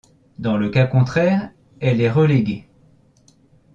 [0.39, 2.65] Dans le cas contraire, elle est reléguée.